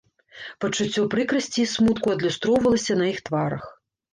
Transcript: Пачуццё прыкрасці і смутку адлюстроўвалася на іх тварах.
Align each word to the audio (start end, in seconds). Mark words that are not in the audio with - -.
Пачуццё 0.63 1.03
прыкрасці 1.15 1.59
і 1.65 1.67
смутку 1.75 2.07
адлюстроўвалася 2.15 2.93
на 3.03 3.11
іх 3.13 3.25
тварах. 3.29 3.63